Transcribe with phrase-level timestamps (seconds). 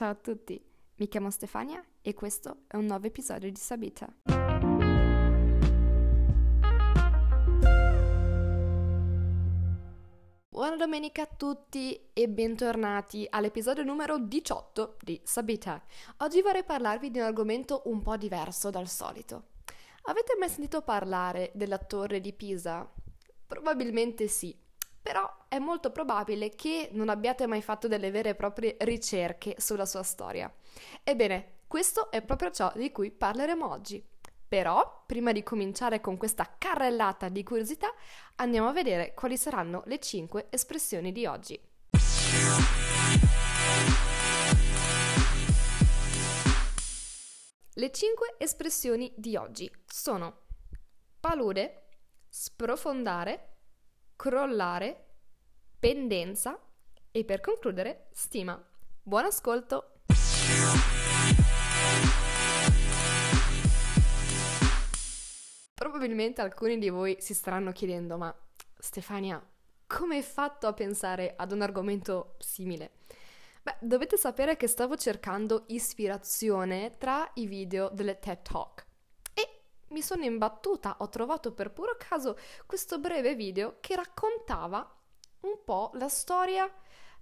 [0.00, 0.58] Ciao a tutti,
[0.96, 4.10] mi chiamo Stefania e questo è un nuovo episodio di Sabita.
[10.48, 15.84] Buona domenica a tutti e bentornati all'episodio numero 18 di Sabita.
[16.20, 19.48] Oggi vorrei parlarvi di un argomento un po' diverso dal solito.
[20.04, 22.90] Avete mai sentito parlare della torre di Pisa?
[23.46, 24.56] Probabilmente sì,
[25.10, 29.84] però è molto probabile che non abbiate mai fatto delle vere e proprie ricerche sulla
[29.84, 30.48] sua storia.
[31.02, 34.00] Ebbene, questo è proprio ciò di cui parleremo oggi.
[34.46, 37.92] Però, prima di cominciare con questa carrellata di curiosità,
[38.36, 41.60] andiamo a vedere quali saranno le 5 espressioni di oggi.
[47.74, 50.42] Le 5 espressioni di oggi sono
[51.18, 51.86] palude,
[52.28, 53.49] sprofondare,
[54.20, 55.06] crollare,
[55.78, 56.60] pendenza
[57.10, 58.62] e per concludere stima.
[59.02, 60.02] Buon ascolto!
[65.72, 68.34] Probabilmente alcuni di voi si staranno chiedendo, ma
[68.76, 69.42] Stefania,
[69.86, 72.90] come hai fatto a pensare ad un argomento simile?
[73.62, 78.88] Beh, dovete sapere che stavo cercando ispirazione tra i video delle TED Talk
[79.90, 84.98] mi sono imbattuta, ho trovato per puro caso questo breve video che raccontava
[85.40, 86.70] un po' la storia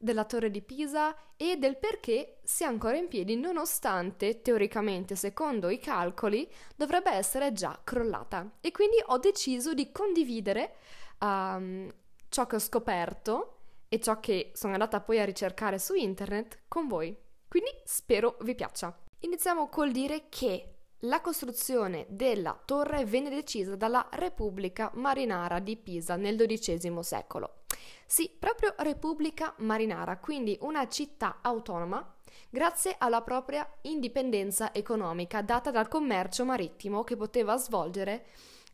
[0.00, 5.78] della torre di Pisa e del perché sia ancora in piedi nonostante teoricamente secondo i
[5.78, 8.58] calcoli dovrebbe essere già crollata.
[8.60, 10.76] E quindi ho deciso di condividere
[11.20, 11.92] um,
[12.28, 13.54] ciò che ho scoperto
[13.88, 17.16] e ciò che sono andata poi a ricercare su internet con voi.
[17.48, 18.96] Quindi spero vi piaccia.
[19.20, 26.16] Iniziamo col dire che la costruzione della torre venne decisa dalla Repubblica Marinara di Pisa
[26.16, 27.58] nel XII secolo.
[28.06, 32.14] Sì, proprio Repubblica Marinara, quindi una città autonoma
[32.50, 38.26] grazie alla propria indipendenza economica data dal commercio marittimo che poteva svolgere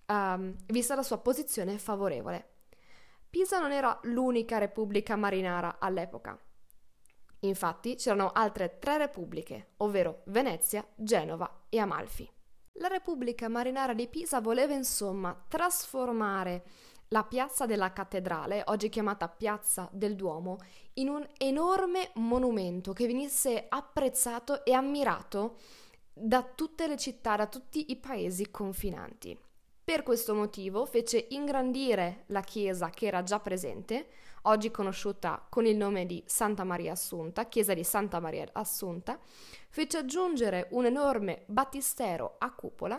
[0.06, 2.50] um, vista la sua posizione favorevole.
[3.28, 6.38] Pisa non era l'unica repubblica marinara all'epoca.
[7.44, 12.28] Infatti c'erano altre tre repubbliche, ovvero Venezia, Genova e Amalfi.
[12.78, 16.64] La Repubblica Marinara di Pisa voleva insomma trasformare
[17.08, 20.58] la piazza della cattedrale, oggi chiamata Piazza del Duomo,
[20.94, 25.58] in un enorme monumento che venisse apprezzato e ammirato
[26.12, 29.38] da tutte le città, da tutti i paesi confinanti.
[29.84, 34.06] Per questo motivo fece ingrandire la chiesa che era già presente,
[34.44, 39.20] oggi conosciuta con il nome di Santa Maria Assunta, chiesa di Santa Maria Assunta,
[39.68, 42.98] fece aggiungere un enorme battistero a cupola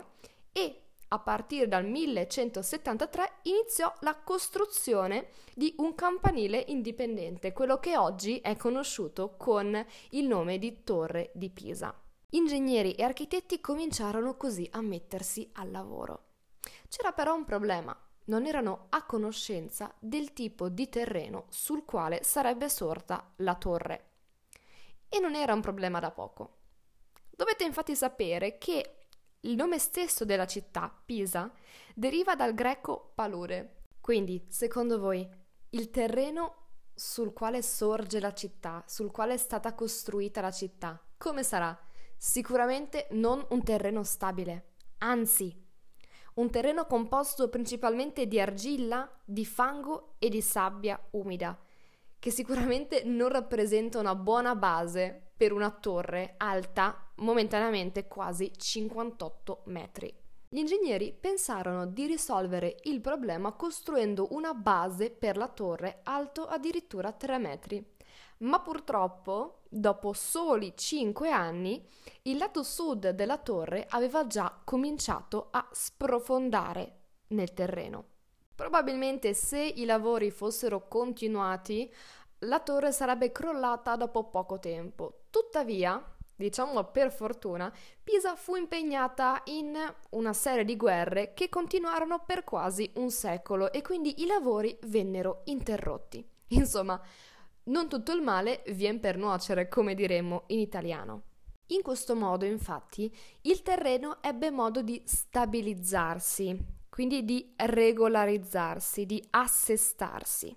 [0.52, 8.38] e a partire dal 1173 iniziò la costruzione di un campanile indipendente, quello che oggi
[8.38, 11.92] è conosciuto con il nome di Torre di Pisa.
[12.30, 16.25] Ingegneri e architetti cominciarono così a mettersi al lavoro.
[16.88, 17.96] C'era però un problema,
[18.26, 24.10] non erano a conoscenza del tipo di terreno sul quale sarebbe sorta la torre.
[25.08, 26.56] E non era un problema da poco.
[27.30, 28.96] Dovete infatti sapere che
[29.40, 31.52] il nome stesso della città, Pisa,
[31.94, 33.82] deriva dal greco palure.
[34.00, 35.28] Quindi, secondo voi,
[35.70, 41.42] il terreno sul quale sorge la città, sul quale è stata costruita la città, come
[41.42, 41.78] sarà?
[42.16, 45.65] Sicuramente non un terreno stabile, anzi
[46.36, 51.58] un terreno composto principalmente di argilla, di fango e di sabbia umida,
[52.18, 60.14] che sicuramente non rappresenta una buona base per una torre alta momentaneamente quasi 58 metri.
[60.48, 67.12] Gli ingegneri pensarono di risolvere il problema costruendo una base per la torre alto addirittura
[67.12, 67.94] 3 metri.
[68.38, 71.86] Ma purtroppo, dopo soli 5 anni,
[72.22, 76.98] il lato sud della torre aveva già cominciato a sprofondare
[77.28, 78.04] nel terreno.
[78.54, 81.92] Probabilmente se i lavori fossero continuati,
[82.40, 85.24] la torre sarebbe crollata dopo poco tempo.
[85.30, 86.02] Tuttavia,
[86.34, 87.72] diciamo per fortuna,
[88.02, 89.76] Pisa fu impegnata in
[90.10, 95.42] una serie di guerre che continuarono per quasi un secolo e quindi i lavori vennero
[95.44, 96.26] interrotti.
[96.48, 97.00] Insomma,
[97.66, 101.22] non tutto il male vien per nuocere, come diremmo in italiano.
[101.68, 106.56] In questo modo, infatti, il terreno ebbe modo di stabilizzarsi,
[106.88, 110.54] quindi di regolarizzarsi, di assestarsi.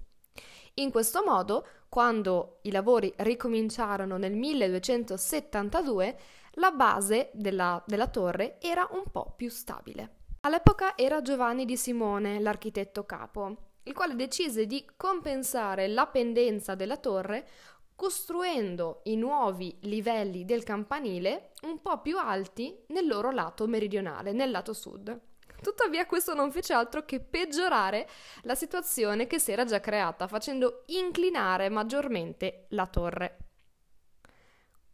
[0.76, 6.18] In questo modo, quando i lavori ricominciarono nel 1272,
[6.54, 10.18] la base della, della torre era un po' più stabile.
[10.42, 16.98] All'epoca era Giovanni di Simone, l'architetto capo, il quale decise di compensare la pendenza della
[16.98, 17.48] torre
[17.96, 24.52] costruendo i nuovi livelli del campanile un po' più alti nel loro lato meridionale, nel
[24.52, 25.20] lato sud.
[25.62, 28.08] Tuttavia questo non fece altro che peggiorare
[28.44, 33.49] la situazione che si era già creata, facendo inclinare maggiormente la torre.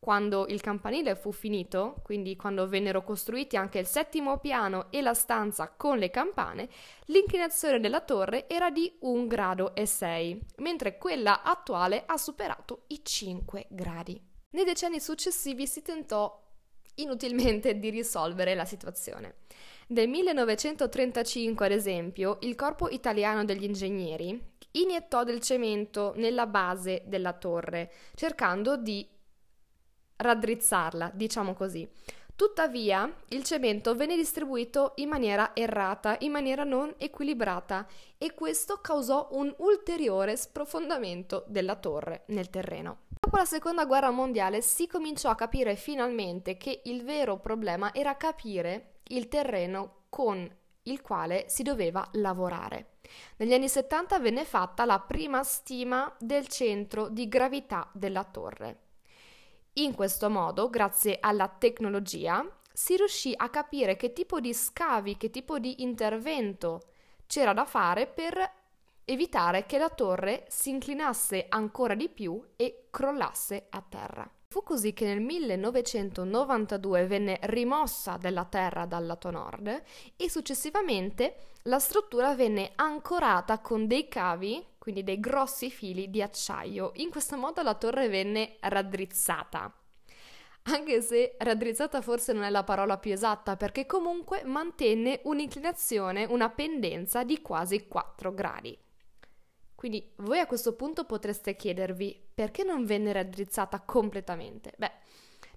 [0.06, 5.16] Quando il campanile fu finito, quindi quando vennero costruiti anche il settimo piano e la
[5.16, 6.70] stanza con le campane,
[7.06, 13.02] l'inclinazione della torre era di 1 grado e 6, mentre quella attuale ha superato i
[13.04, 14.22] 5 gradi.
[14.52, 16.40] Nei decenni successivi si tentò
[16.98, 19.38] inutilmente di risolvere la situazione.
[19.88, 24.40] Nel 1935, ad esempio, il Corpo Italiano degli Ingegneri
[24.74, 29.14] iniettò del cemento nella base della torre, cercando di
[30.18, 31.88] raddrizzarla, diciamo così.
[32.36, 39.30] Tuttavia, il cemento venne distribuito in maniera errata, in maniera non equilibrata e questo causò
[39.32, 43.04] un ulteriore sprofondamento della torre nel terreno.
[43.08, 48.18] Dopo la seconda guerra mondiale si cominciò a capire finalmente che il vero problema era
[48.18, 50.48] capire il terreno con
[50.84, 52.98] il quale si doveva lavorare.
[53.38, 58.85] Negli anni 70 venne fatta la prima stima del centro di gravità della torre.
[59.78, 65.30] In questo modo, grazie alla tecnologia, si riuscì a capire che tipo di scavi, che
[65.30, 66.82] tipo di intervento
[67.28, 68.52] c'era da fare per
[69.04, 74.30] evitare che la torre si inclinasse ancora di più e crollasse a terra.
[74.48, 79.84] Fu così che nel 1992 venne rimossa dalla terra dal lato nord
[80.16, 86.92] e successivamente la struttura venne ancorata con dei cavi quindi dei grossi fili di acciaio.
[86.98, 89.76] In questo modo la torre venne raddrizzata.
[90.62, 96.52] Anche se raddrizzata forse non è la parola più esatta, perché comunque mantenne un'inclinazione, una
[96.52, 98.78] pendenza di quasi 4 gradi.
[99.74, 104.76] Quindi voi a questo punto potreste chiedervi perché non venne raddrizzata completamente?
[104.78, 104.92] Beh,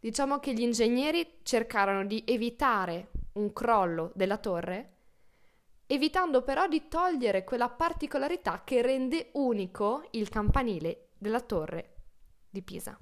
[0.00, 4.97] diciamo che gli ingegneri cercarono di evitare un crollo della torre
[5.90, 11.94] evitando però di togliere quella particolarità che rende unico il campanile della torre
[12.50, 12.96] di Pisa.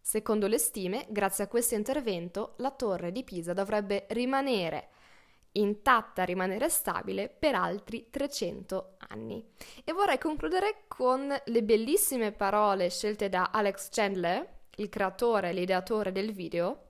[0.00, 4.90] Secondo le stime, grazie a questo intervento, la torre di Pisa dovrebbe rimanere
[5.52, 9.44] intatta, rimanere stabile per altri 300 anni.
[9.84, 16.12] E vorrei concludere con le bellissime parole scelte da Alex Chandler, il creatore e l'ideatore
[16.12, 16.88] del video,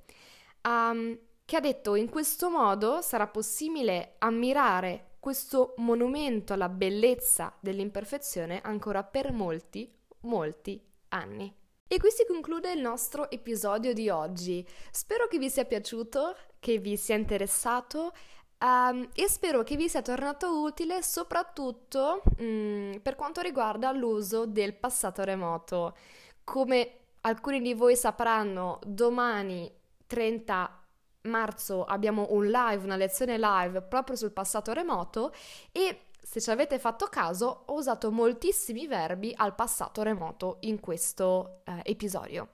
[0.63, 8.61] um, che ha detto in questo modo sarà possibile ammirare questo monumento alla bellezza dell'imperfezione
[8.63, 11.53] ancora per molti, molti anni.
[11.89, 14.65] E qui si conclude il nostro episodio di oggi.
[14.93, 18.13] Spero che vi sia piaciuto, che vi sia interessato
[18.61, 24.75] um, e spero che vi sia tornato utile soprattutto um, per quanto riguarda l'uso del
[24.75, 25.97] passato remoto.
[26.45, 29.69] Come alcuni di voi sapranno, domani
[30.07, 30.86] 30
[31.27, 35.33] marzo abbiamo un live, una lezione live proprio sul passato remoto
[35.73, 41.61] e se ci avete fatto caso ho usato moltissimi verbi al passato remoto in questo
[41.65, 42.49] eh, episodio.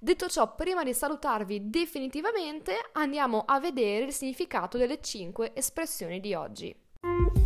[0.00, 6.34] Detto ciò, prima di salutarvi definitivamente andiamo a vedere il significato delle 5 espressioni di
[6.34, 7.41] oggi.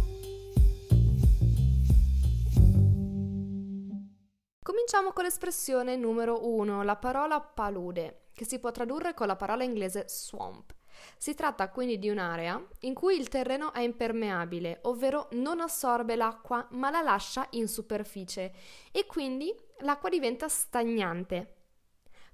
[4.88, 9.64] Cominciamo con l'espressione numero 1, la parola palude che si può tradurre con la parola
[9.64, 10.72] inglese swamp.
[11.18, 16.68] Si tratta quindi di un'area in cui il terreno è impermeabile, ovvero non assorbe l'acqua
[16.70, 18.54] ma la lascia in superficie
[18.92, 21.54] e quindi l'acqua diventa stagnante.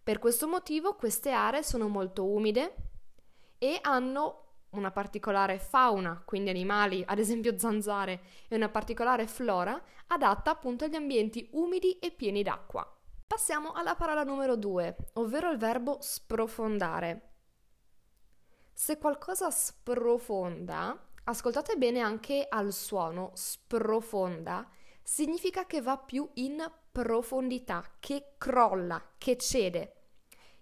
[0.03, 2.75] Per questo motivo queste aree sono molto umide
[3.57, 10.51] e hanno una particolare fauna, quindi animali, ad esempio zanzare, e una particolare flora adatta
[10.51, 12.87] appunto agli ambienti umidi e pieni d'acqua.
[13.27, 17.31] Passiamo alla parola numero due, ovvero il verbo sprofondare.
[18.73, 24.69] Se qualcosa sprofonda, ascoltate bene anche al suono sprofonda,
[25.03, 29.97] significa che va più in profondità, che crolla, che cede.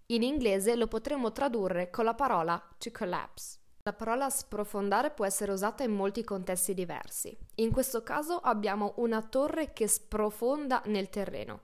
[0.06, 3.59] In inglese lo potremmo tradurre con la parola to collapse.
[3.90, 7.36] La parola sprofondare può essere usata in molti contesti diversi.
[7.56, 11.62] In questo caso abbiamo una torre che sprofonda nel terreno.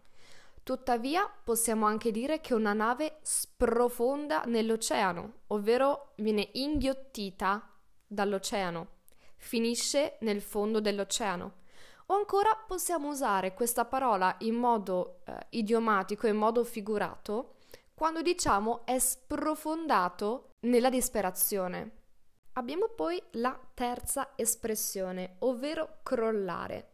[0.65, 7.71] Tuttavia possiamo anche dire che una nave sprofonda nell'oceano, ovvero viene inghiottita
[8.05, 8.89] dall'oceano,
[9.37, 11.53] finisce nel fondo dell'oceano.
[12.07, 17.55] O ancora possiamo usare questa parola in modo eh, idiomatico, in modo figurato,
[17.95, 21.96] quando diciamo è sprofondato nella disperazione.
[22.59, 26.93] Abbiamo poi la terza espressione, ovvero crollare.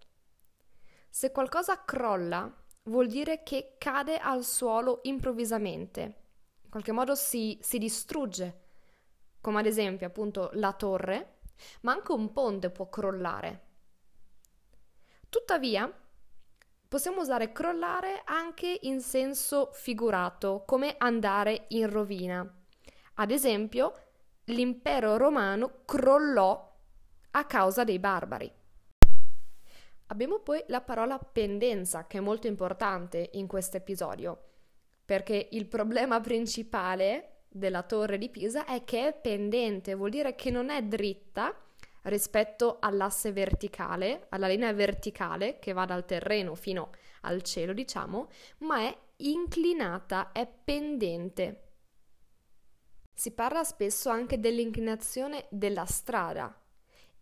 [1.08, 2.52] Se qualcosa crolla,
[2.84, 6.00] vuol dire che cade al suolo improvvisamente,
[6.62, 8.60] in qualche modo si, si distrugge,
[9.40, 11.42] come ad esempio appunto la torre,
[11.82, 13.66] ma anche un ponte può crollare.
[15.28, 15.88] Tuttavia,
[16.88, 22.62] possiamo usare crollare anche in senso figurato, come andare in rovina.
[23.14, 23.94] Ad esempio,
[24.52, 26.70] l'impero romano crollò
[27.32, 28.50] a causa dei barbari.
[30.06, 34.38] Abbiamo poi la parola pendenza, che è molto importante in questo episodio,
[35.04, 40.50] perché il problema principale della torre di Pisa è che è pendente, vuol dire che
[40.50, 41.54] non è dritta
[42.02, 46.90] rispetto all'asse verticale, alla linea verticale che va dal terreno fino
[47.22, 48.28] al cielo, diciamo,
[48.58, 51.71] ma è inclinata, è pendente.
[53.14, 56.56] Si parla spesso anche dell'inclinazione della strada,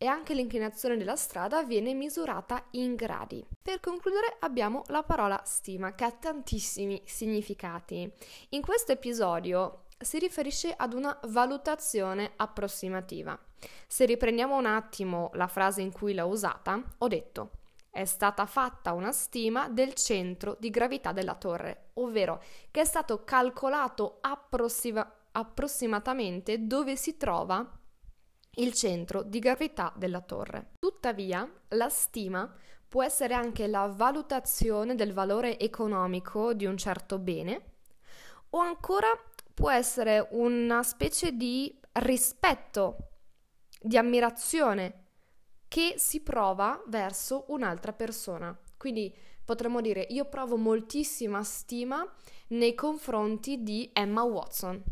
[0.02, 3.46] e anche l'inclinazione della strada viene misurata in gradi.
[3.60, 8.10] Per concludere abbiamo la parola stima che ha tantissimi significati.
[8.50, 13.38] In questo episodio si riferisce ad una valutazione approssimativa.
[13.86, 17.50] Se riprendiamo un attimo la frase in cui l'ho usata, ho detto
[17.90, 23.24] è stata fatta una stima del centro di gravità della torre, ovvero che è stato
[23.24, 27.78] calcolato approssima- approssimatamente dove si trova
[28.54, 30.72] il centro di gravità della torre.
[30.78, 32.52] Tuttavia, la stima
[32.88, 37.74] può essere anche la valutazione del valore economico di un certo bene
[38.50, 39.08] o ancora
[39.54, 42.96] può essere una specie di rispetto,
[43.80, 45.04] di ammirazione
[45.68, 48.58] che si prova verso un'altra persona.
[48.76, 52.04] Quindi potremmo dire io provo moltissima stima
[52.48, 54.82] nei confronti di Emma Watson.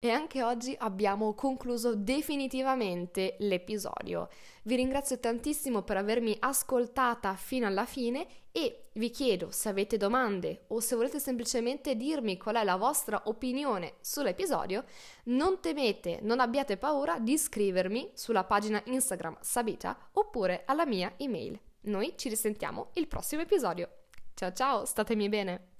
[0.00, 4.28] E anche oggi abbiamo concluso definitivamente l'episodio.
[4.62, 10.66] Vi ringrazio tantissimo per avermi ascoltata fino alla fine e vi chiedo se avete domande
[10.68, 14.84] o se volete semplicemente dirmi qual è la vostra opinione sull'episodio,
[15.24, 21.58] non temete, non abbiate paura di scrivermi sulla pagina Instagram Sabita oppure alla mia email.
[21.82, 23.88] Noi ci risentiamo il prossimo episodio.
[24.34, 25.70] Ciao ciao, statemi bene!